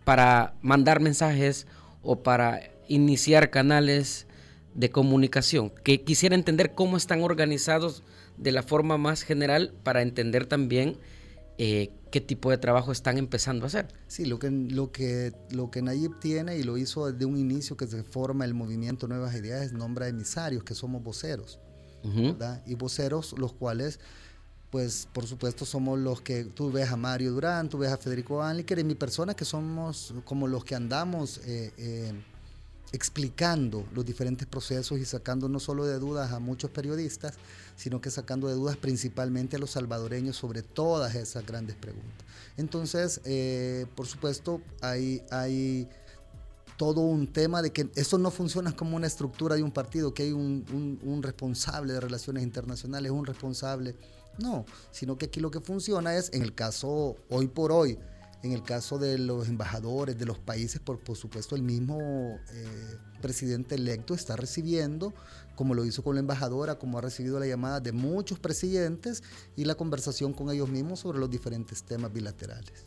[0.04, 1.68] para mandar mensajes
[2.02, 4.28] o para iniciar canales
[4.74, 8.04] de comunicación, que quisiera entender cómo están organizados
[8.38, 10.98] de la forma más general para entender también
[11.58, 13.88] eh, qué tipo de trabajo están empezando a hacer.
[14.08, 17.78] Sí, lo que, lo, que, lo que Nayib tiene y lo hizo desde un inicio
[17.78, 21.60] que se forma el movimiento Nuevas Ideas es nombra emisarios, que somos voceros,
[22.66, 24.00] Y voceros los cuales
[24.74, 28.42] pues por supuesto somos los que tú ves a Mario Durán, tú ves a Federico
[28.42, 32.12] Anliker y mi persona que somos como los que andamos eh, eh,
[32.94, 37.34] explicando los diferentes procesos y sacando no solo de dudas a muchos periodistas,
[37.76, 42.26] sino que sacando de dudas principalmente a los salvadoreños sobre todas esas grandes preguntas.
[42.56, 45.90] Entonces, eh, por supuesto, hay, hay
[46.78, 50.24] todo un tema de que eso no funciona como una estructura de un partido, que
[50.24, 53.96] hay un, un, responsable de relaciones internacionales, un responsable.
[54.38, 58.00] No, sino que aquí lo que funciona es, en el caso hoy por hoy,
[58.44, 61.98] en el caso de los embajadores de los países, por, supuesto el mismo
[62.52, 65.14] eh, presidente electo está recibiendo,
[65.56, 69.24] como lo hizo con la embajadora, como ha recibido la llamada de muchos presidentes
[69.56, 72.86] y la conversación con ellos mismos sobre los diferentes temas bilaterales.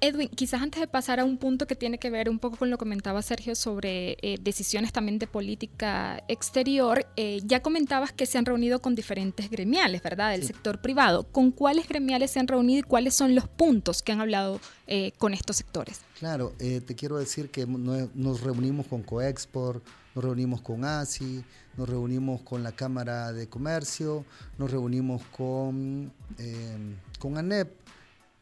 [0.00, 2.70] Edwin, quizás antes de pasar a un punto que tiene que ver un poco con
[2.70, 8.24] lo que comentaba Sergio sobre eh, decisiones también de política exterior, eh, ya comentabas que
[8.24, 10.30] se han reunido con diferentes gremiales, ¿verdad?
[10.30, 11.24] Del sector privado.
[11.24, 15.12] ¿Con cuáles gremiales se han reunido y cuáles son los puntos que han hablado eh,
[15.18, 16.00] con estos sectores?
[16.18, 21.44] Claro, te quiero decir que nos reunimos con Coexport, nos reunimos con ASI,
[21.76, 24.24] nos reunimos con la Cámara de Comercio,
[24.56, 26.10] nos reunimos con,
[27.18, 27.70] con ANEP.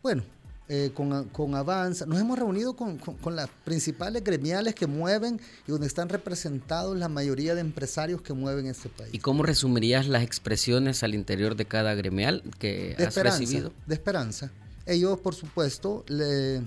[0.03, 0.23] Bueno,
[0.69, 2.07] eh, con, con, Avanza.
[2.07, 2.99] Nos hemos reunido con,
[3.35, 8.67] las principales gremiales que mueven y donde están representados la mayoría de empresarios que mueven
[8.67, 9.11] este país.
[9.13, 13.73] ¿Y cómo resumirías las expresiones al interior de cada gremial que has recibido?
[13.87, 14.51] De esperanza.
[14.87, 16.63] Ellos, por supuesto, le,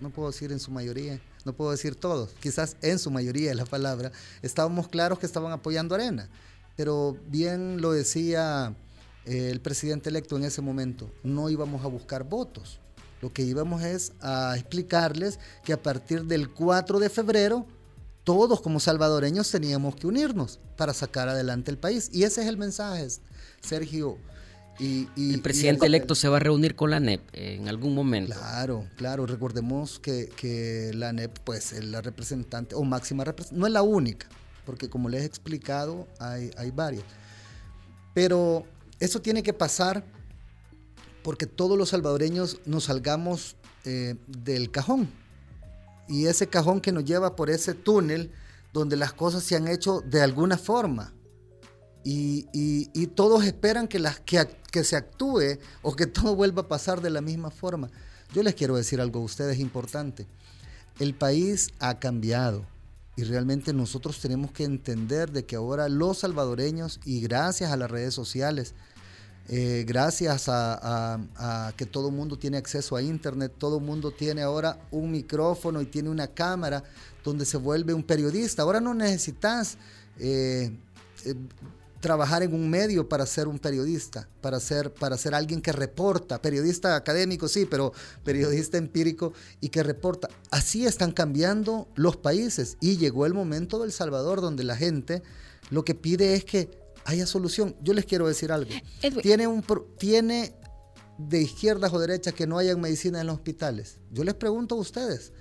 [0.00, 3.56] no puedo decir en su mayoría, no puedo decir todos, quizás en su mayoría es
[3.56, 4.12] la palabra,
[4.42, 6.28] estábamos claros que estaban apoyando Arena,
[6.76, 8.74] pero bien lo decía
[9.24, 12.80] eh, el presidente electo en ese momento, no íbamos a buscar votos,
[13.22, 17.66] lo que íbamos es a explicarles que a partir del 4 de febrero
[18.24, 22.10] todos como salvadoreños teníamos que unirnos para sacar adelante el país.
[22.12, 23.06] Y ese es el mensaje,
[23.60, 24.18] Sergio.
[24.78, 28.34] Y, el presidente electo se va a reunir con la NEP en algún momento.
[28.34, 29.26] Claro, claro.
[29.26, 34.26] Recordemos que, la NEP, pues, es la representante o máxima representante, no es la única,
[34.66, 37.04] porque como les he explicado, hay, hay varias.
[38.14, 38.64] Pero
[38.98, 40.04] eso tiene que pasar
[41.22, 45.08] porque todos los salvadoreños nos salgamos eh, del cajón.
[46.08, 48.32] Y ese cajón que nos lleva por ese túnel
[48.72, 51.12] donde las cosas se han hecho de alguna forma.
[52.04, 54.02] Y, todos esperan que,
[54.84, 57.90] se actúe o que todo vuelva a pasar de la misma forma.
[58.34, 60.26] Yo les quiero decir algo a ustedes importante.
[60.98, 62.64] El país ha cambiado
[63.14, 67.90] y realmente nosotros tenemos que entender de que ahora los salvadoreños y gracias a las
[67.90, 68.74] redes sociales
[69.48, 74.42] eh, gracias a, que todo el mundo tiene acceso a Internet, todo el mundo tiene
[74.42, 76.84] ahora un micrófono y tiene una cámara
[77.24, 78.62] donde se vuelve un periodista.
[78.62, 79.76] Ahora no necesitas
[80.18, 80.70] eh,
[81.24, 81.34] eh,
[82.00, 86.40] trabajar en un medio para ser un periodista, para ser, para ser alguien que reporta,
[86.40, 87.92] periodista académico sí, pero
[88.24, 90.28] periodista empírico y que reporta.
[90.50, 95.22] Así están cambiando los países y llegó el momento del Salvador donde la gente
[95.70, 97.76] lo que pide es que haya solución.
[97.82, 98.70] Yo les quiero decir algo.
[99.22, 99.64] Tiene, un,
[99.98, 100.54] tiene
[101.18, 103.98] de izquierdas o derechas que no hayan medicina en los hospitales.
[104.10, 105.32] Yo les pregunto a ustedes,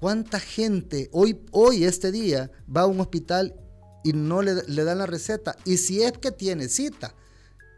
[0.00, 3.54] ¿cuánta gente hoy, hoy este día, va a un hospital
[4.04, 5.56] y no le, le dan la receta?
[5.64, 7.14] Y si es que tiene cita,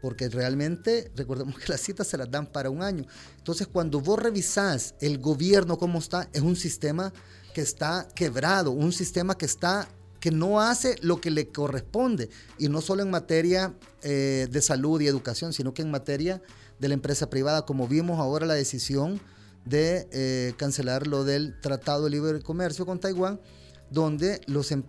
[0.01, 3.05] porque realmente recordemos que las citas se las dan para un año.
[3.37, 7.13] Entonces, cuando vos revisás el gobierno cómo está, es un sistema
[7.53, 9.87] que está quebrado, un sistema que está
[10.21, 15.01] que no hace lo que le corresponde, y no solo en materia eh, de salud
[15.01, 16.41] y educación, sino que en materia
[16.79, 19.19] de la empresa privada, como vimos ahora la decisión
[19.65, 23.41] de eh, cancelar lo del Tratado de Libre Comercio con Taiwán,
[23.89, 24.83] donde los, em,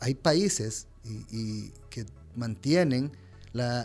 [0.00, 0.86] hay países
[1.30, 3.12] y, que mantienen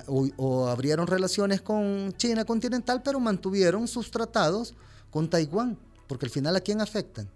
[0.07, 4.73] o, abrieron relaciones con China continental, pero mantuvieron sus tratados
[5.11, 7.29] con Taiwán, porque al final a quién afectan?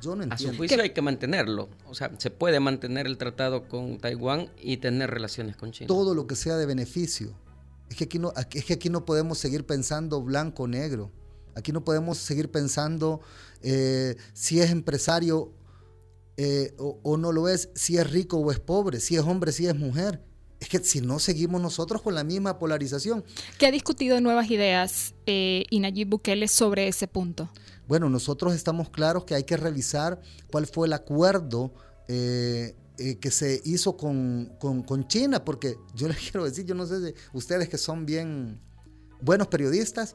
[0.00, 0.34] Yo no entiendo.
[0.34, 1.68] A su juicio hay que mantenerlo.
[1.86, 5.88] O sea, se puede mantener el tratado con Taiwán y tener relaciones con China.
[5.88, 7.34] Todo lo que sea de beneficio.
[7.88, 11.12] Es que aquí no, es que aquí no podemos seguir pensando blanco o negro.
[11.54, 13.20] Aquí no podemos seguir pensando
[13.62, 15.52] eh, si es empresario
[16.36, 19.52] eh, o, o, no lo es, si es rico o es pobre, si es hombre,
[19.52, 20.22] si es mujer.
[20.60, 23.24] Es que si no seguimos nosotros con la misma polarización.
[23.58, 27.50] ¿Qué ha discutido nuevas ideas eh, Nayib Bukele sobre ese punto?
[27.86, 31.72] Bueno, nosotros estamos claros que hay que revisar cuál fue el acuerdo
[32.08, 34.56] eh, eh, que se hizo con,
[35.08, 38.60] China, porque yo les quiero decir, yo no sé si ustedes que son bien
[39.20, 40.14] buenos periodistas,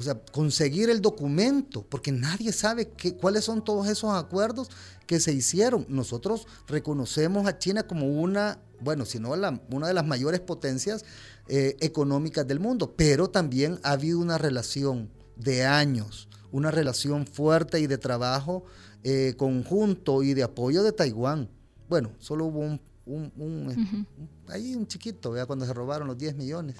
[0.00, 4.70] o sea, conseguir el documento, porque nadie sabe cuáles son todos esos acuerdos
[5.06, 5.84] que se hicieron.
[5.88, 11.04] Nosotros reconocemos a China como una, bueno, si no una de las mayores potencias
[11.48, 17.78] eh, económicas del mundo, pero también ha habido una relación de años una relación fuerte
[17.78, 18.64] y de trabajo
[19.02, 21.48] eh, conjunto y de apoyo de Taiwán.
[21.88, 24.06] Bueno, solo hubo un, un,
[24.48, 25.46] ahí un chiquito, ¿vea?
[25.46, 26.76] cuando se robaron los 10 millones.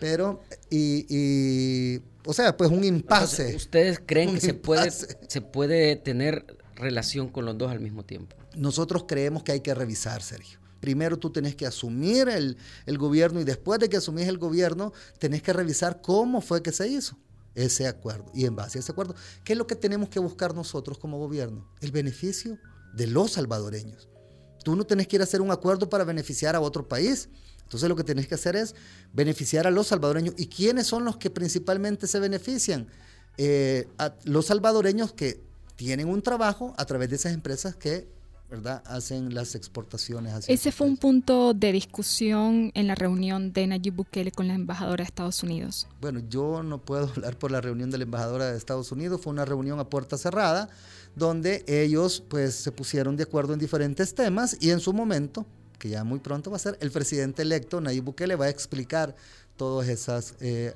[0.00, 3.56] Pero, y, o sea, pues un impasse.
[3.56, 6.44] ¿Ustedes creen que se puede, se puede tener
[6.76, 8.36] relación con los dos al mismo tiempo?
[8.56, 10.58] Nosotros creemos que hay que revisar, Sergio.
[10.80, 12.56] Primero tú tenés que asumir el,
[12.86, 16.72] el gobierno y después de que asumís el gobierno, tenés que revisar cómo fue que
[16.72, 17.18] se hizo
[17.54, 18.30] ese acuerdo.
[18.34, 21.18] Y en base a ese acuerdo, ¿qué es lo que tenemos que buscar nosotros como
[21.18, 21.68] gobierno?
[21.80, 22.58] El beneficio
[22.94, 24.08] de los salvadoreños.
[24.64, 27.28] Tú no tenés que ir a hacer un acuerdo para beneficiar a otro país.
[27.70, 28.74] Entonces lo que tenés que hacer es
[29.12, 30.34] beneficiar a los salvadoreños.
[30.36, 32.88] ¿Y quiénes son los que principalmente se benefician?
[33.38, 35.40] Eh, a los salvadoreños que
[35.76, 38.08] tienen un trabajo a través de esas empresas que
[38.50, 38.82] ¿verdad?
[38.86, 40.32] hacen las exportaciones.
[40.34, 44.54] Hacia Ese fue un punto de discusión en la reunión de Nayib Bukele con la
[44.54, 45.86] embajadora de Estados Unidos.
[46.00, 49.32] Bueno, yo no puedo hablar por la reunión de la embajadora de Estados Unidos, fue
[49.32, 50.68] una reunión a puerta cerrada
[51.14, 55.46] donde ellos pues se pusieron de acuerdo en diferentes temas y en su momento,
[55.80, 59.16] que ya muy pronto va a ser, el presidente electo Nayib Bukele va a explicar
[59.56, 60.74] todas esas, eh.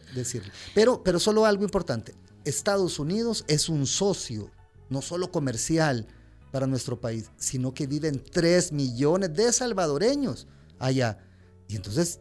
[0.75, 4.51] Pero, pero solo algo importante, Estados Unidos es un socio,
[4.91, 6.09] no solo comercial,
[6.55, 10.47] para nuestro país, sino que viven 3 millones de salvadoreños
[10.79, 11.19] allá.
[11.67, 12.21] Y entonces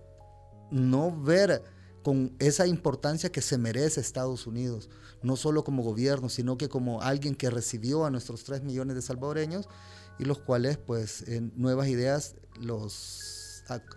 [0.72, 1.62] no ver
[2.02, 4.90] con esa importancia que se merece Estados Unidos,
[5.22, 9.04] no solo como gobierno, sino que como alguien que recibió a nuestros 3 millones de
[9.04, 9.70] salvadoreños
[10.18, 13.34] y los cuales pues en nuevas ideas los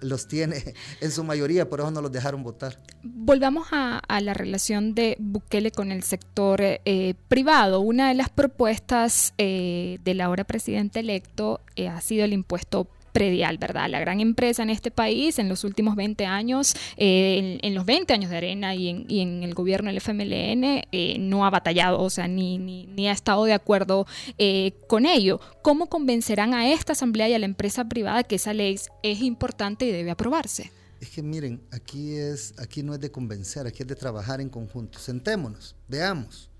[0.00, 2.78] los tiene en su mayoría, por eso no los dejaron votar.
[3.02, 7.80] Volvamos a, la relación de Bukele con el sector eh, privado.
[7.80, 13.56] Una de las propuestas eh, del ahora presidente electo eh, ha sido el impuesto predial,
[13.56, 13.88] ¿verdad?
[13.88, 18.12] La gran empresa en este país en los últimos 20 años, eh, en, los 20
[18.12, 22.28] años de Arena y en, el gobierno del FMLN, eh, no ha batallado, o sea,
[22.28, 25.40] ni, ni, ha estado de acuerdo eh, con ello.
[25.62, 29.86] ¿Cómo convencerán a esta asamblea y a la empresa privada que esa ley es importante
[29.86, 30.70] y debe aprobarse?
[31.00, 34.50] Es que miren, aquí, es, aquí no es de convencer, aquí es de trabajar en
[34.50, 34.98] conjunto.
[34.98, 36.50] Sentémonos, veamos.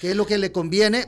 [0.00, 1.06] ¿Qué es lo que le conviene?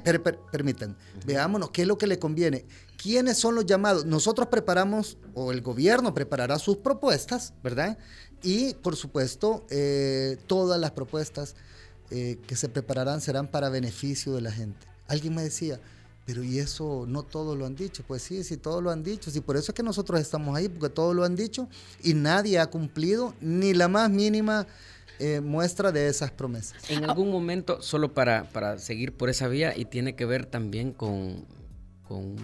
[0.51, 2.65] permitan, veámonos, ¿qué es lo que le conviene?
[3.01, 4.05] ¿Quiénes son los llamados?
[4.05, 7.97] Nosotros preparamos, o el gobierno preparará sus propuestas, ¿verdad?
[8.43, 11.55] Y, por supuesto, eh, todas las propuestas
[12.11, 14.87] eh, que se prepararán serán para beneficio de la gente.
[15.07, 15.81] Alguien me decía,
[16.27, 18.03] pero y eso no todos lo han dicho.
[18.07, 19.31] Pues sí, sí, todos lo han dicho.
[19.31, 21.69] Sí, por eso es que nosotros estamos ahí, porque todos lo han dicho
[22.03, 24.67] y nadie ha cumplido ni la más mínima
[25.21, 26.83] eh, muestra de esas promesas.
[26.91, 30.93] En algún momento, solo para, para seguir por esa vía, y tiene que ver también
[30.93, 31.47] con,
[32.07, 32.37] con,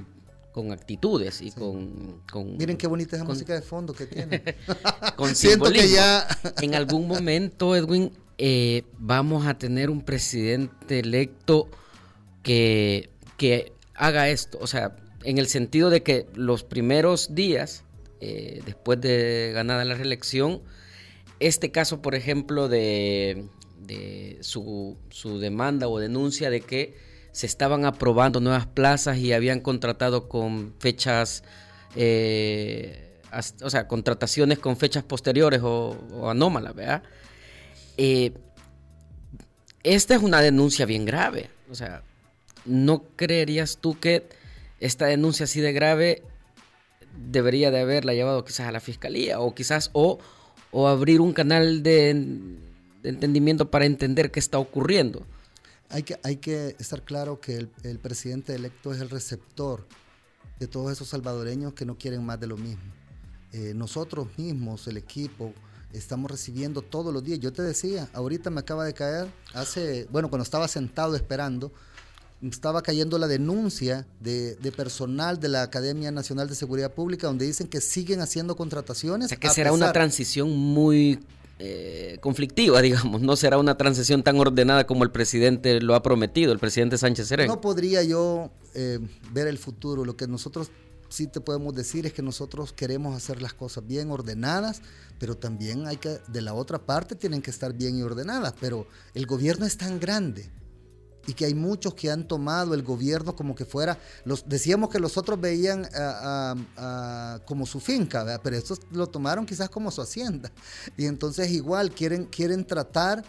[0.72, 2.22] actitudes y con,
[2.56, 4.42] Miren qué bonita esa música de fondo que tiene.
[5.16, 6.26] con Siento que ya...
[6.62, 11.68] en algún momento, Edwin, eh, vamos a tener un presidente electo
[12.42, 14.58] que, que haga esto.
[14.60, 17.84] O sea, en el sentido de que los primeros días,
[18.20, 20.62] eh, después de ganada la reelección,
[21.40, 23.46] este caso, por ejemplo, de,
[24.40, 24.96] su,
[25.40, 26.96] demanda o denuncia de que
[27.34, 31.42] se estaban aprobando nuevas plazas y habían contratado con fechas,
[31.96, 33.20] eh,
[33.60, 37.02] o sea, contrataciones con fechas posteriores o, anómalas, ¿verdad?
[37.96, 38.32] Eh,
[39.82, 41.50] esta es una denuncia bien grave.
[41.70, 42.02] O sea,
[42.64, 44.26] ¿no creerías tú que
[44.80, 46.22] esta denuncia así de grave
[47.16, 50.18] debería de haberla llevado quizás a la fiscalía o quizás o
[50.74, 52.10] o abrir un canal de,
[53.04, 55.24] entendimiento para entender qué está ocurriendo.
[55.90, 59.86] Hay que, hay que estar claro que el, presidente electo es el receptor
[60.58, 62.82] de todos esos salvadoreños que no quieren más de lo mismo.
[63.52, 65.52] Eh, nosotros mismos, el equipo,
[65.92, 67.38] estamos recibiendo todos los días.
[67.38, 71.72] Yo te decía, ahorita me acaba de caer, hace, bueno, cuando estaba sentado esperando,
[72.42, 77.68] estaba cayendo la denuncia de, personal de la Academia Nacional de Seguridad Pública donde dicen
[77.68, 79.26] que siguen haciendo contrataciones.
[79.26, 81.20] O sea, que será una transición muy
[81.58, 86.52] eh, conflictiva, digamos, no será una transición tan ordenada como el presidente lo ha prometido,
[86.52, 87.48] el presidente Sánchez Serén.
[87.48, 88.98] No podría yo eh,
[89.32, 90.70] ver el futuro, lo que nosotros
[91.08, 94.82] sí te podemos decir es que nosotros queremos hacer las cosas bien ordenadas,
[95.20, 98.86] pero también hay que, de la otra parte tienen que estar bien y ordenadas, pero
[99.14, 100.50] el gobierno es tan grande
[101.26, 104.98] y que hay muchos que han tomado el gobierno como que fuera, los, decíamos que
[104.98, 105.88] los otros veían
[107.44, 110.50] como su finca, pero estos lo tomaron quizás como su hacienda.
[110.96, 113.24] Y entonces igual quieren, quieren tratar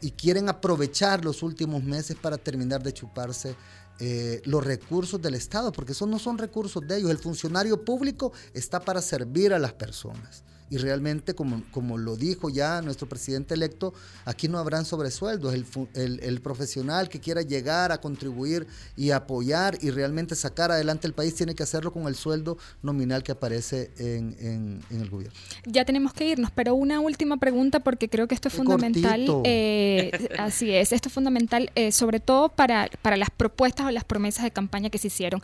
[0.00, 3.56] y quieren aprovechar los últimos meses para terminar de chuparse
[4.00, 7.10] eh, los recursos del Estado, porque esos no son recursos de ellos.
[7.10, 12.50] El funcionario público está para servir a las personas y realmente, como, como lo dijo
[12.50, 13.94] ya nuestro presidente electo,
[14.24, 15.54] aquí no habrán sobresueldos.
[15.54, 18.66] El, el, profesional que quiera llegar a contribuir
[18.96, 23.22] y apoyar y realmente sacar adelante el país tiene que hacerlo con el sueldo nominal
[23.22, 25.34] que aparece en, el gobierno.
[25.64, 29.26] Ya tenemos que irnos, pero una última pregunta porque creo que esto es fundamental.
[29.44, 34.04] Eh, así es, esto es fundamental eh, sobre todo para, para las propuestas o las
[34.04, 35.42] promesas de campaña que se hicieron.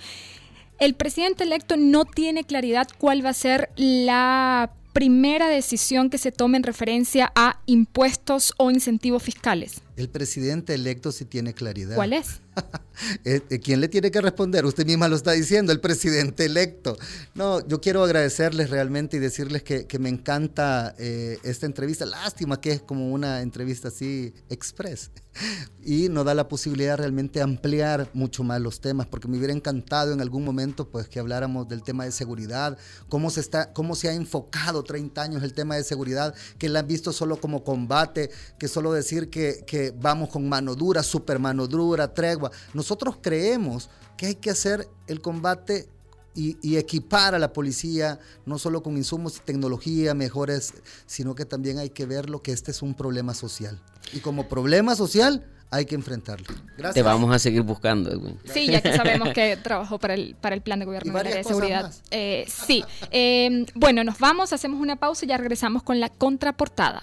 [0.78, 6.32] El presidente electo no tiene claridad cuál va a ser la primera decisión que se
[6.32, 9.82] tome en referencia a impuestos o incentivos fiscales.
[9.96, 11.96] El presidente electo sí tiene claridad.
[11.96, 12.40] ¿Cuál es?
[13.24, 14.64] Eh, eh, ¿Quién le tiene que responder?
[14.64, 16.96] Usted misma lo está diciendo, el presidente electo.
[17.34, 22.06] No, yo quiero agradecerles realmente y decirles que, me encanta eh, esta entrevista.
[22.06, 25.10] Lástima que es como una entrevista así express
[25.84, 29.52] y nos da la posibilidad realmente de ampliar mucho más los temas, porque me hubiera
[29.52, 32.78] encantado en algún momento pues que habláramos del tema de seguridad,
[33.08, 36.80] cómo se, está, cómo se ha enfocado 30 años el tema de seguridad, que la
[36.80, 41.38] han visto solo como combate, que solo decir que, que vamos con mano dura, super
[41.38, 42.43] mano dura, tregua.
[42.72, 45.88] Nosotros creemos que hay que hacer el combate
[46.34, 50.74] y, equipar a la policía, no solo con insumos y tecnología mejores,
[51.06, 53.80] sino que también hay que ver lo que este es un problema social.
[54.12, 56.46] Y como problema social hay que enfrentarlo.
[56.76, 56.94] Gracias.
[56.94, 58.38] Te vamos a seguir buscando, Edwin.
[58.52, 61.92] Sí, ya que sabemos que trabajó para el, para el plan de gobierno de seguridad.
[62.10, 62.84] Eh, sí.
[63.10, 67.02] Eh, bueno, nos vamos, hacemos una pausa y ya regresamos con la contraportada.